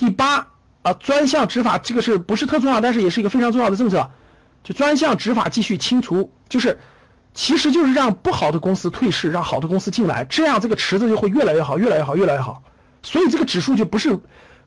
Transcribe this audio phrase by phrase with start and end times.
[0.00, 0.46] 第八
[0.80, 4.10] 啊，专项执法这个是不是特重要，但是也是一个非常重要的政策，
[4.64, 6.78] 就专项执法继续清除，就是
[7.34, 12.62] 其实就是让不好的公司退市，让好的公司进来，这样这个池子就会越来越好，越来越好，越来越好。
[13.02, 14.18] 所以这个指数就不是，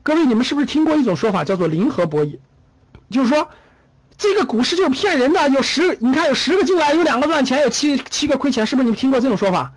[0.04, 2.38] 各位你们是不是听过一种说法叫做零和博弈？
[3.10, 3.48] 就是说。
[4.16, 9.72] 这个股市就是骗人的，有十，你看有十个进来，有两个赚钱，有七七个亏钱，是不是你们听过这种说法？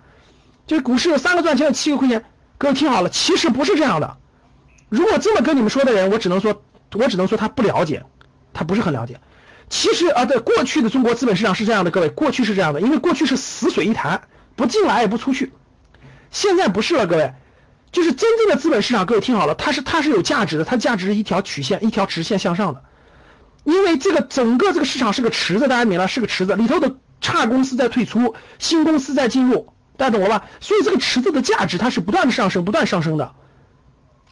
[0.64, 2.24] 就是股市有三个赚钱，有七个亏钱。
[2.56, 4.16] 各位听好了，其实不是这样的。
[4.88, 6.62] 如果这么跟你们说的人，我只能说，
[6.92, 8.04] 我只能说他不了解，
[8.52, 9.20] 他不是很了解。
[9.68, 14.22] 其实啊，对过去的中国资本市场是这样的，各位，过去是这样的，因为过去是死水一潭，
[14.56, 15.52] 不进来也不出去。
[16.30, 17.34] 现在不是了，各位，
[17.92, 22.82] 就是真正的资本市场，各位听好了，它是它是有价值的，它价值是一条曲线，一条直线向上的。
[23.64, 30.46] 因为这个整个这个市场是个池子，大家明白是个池子，里头的差公司在退出，新公司在进入，大家懂了吧？
[30.60, 33.32] 所以这个池子的价值它是不断的上升，不断上升的，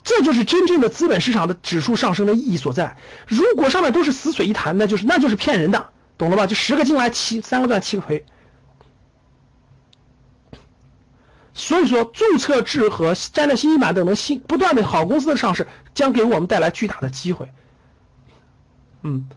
[0.07, 2.97] 这就是真正的资本市场的指数上升的意义所在。
[3.27, 6.47] 如果上面都是死水一潭，那就是那就是骗人的，懂了吧？
[6.47, 8.25] 就十个进来七三个赚七个亏。
[11.55, 17.51] 所以说，注册制和战略新兴板等等新不断的好公司的上市，将给我们带来巨大的机会。
[19.03, 19.29] 嗯，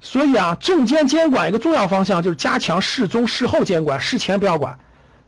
[0.00, 4.78] 所以啊，证监监管一个重要方向就是加强事中事后监管，事前不要管。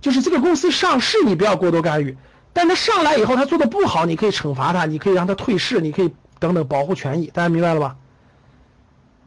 [0.00, 2.16] 就是这个公司上市你不要过多干预，
[2.58, 7.96] 但他上来以后他做的不好，你可以惩罚他，你可以让他退市，你可以等等保护权益，大家明白了吧？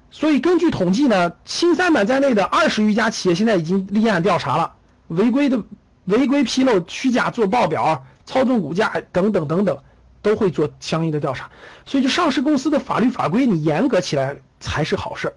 [0.10, 4.74] 所以根据统计呢，新三板在内的二十余家企业现在已经立案调查了，
[5.08, 5.64] 违规的
[6.04, 9.78] 违规披露、虚假做报表、操纵股价等等等等。
[10.24, 11.50] 都会做相应的调查，
[11.84, 15.34] 所以就上市公司的法律法规，你严格起来才是好事儿，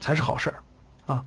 [0.00, 0.56] 才是好事儿，
[1.14, 1.22] 啊。